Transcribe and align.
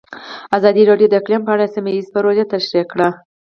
ازادي 0.57 0.83
راډیو 0.89 1.07
د 1.09 1.13
اقلیم 1.21 1.41
په 1.45 1.51
اړه 1.55 1.71
سیمه 1.75 1.89
ییزې 1.95 2.11
پروژې 2.15 2.45
تشریح 2.53 2.85
کړې. 2.91 3.07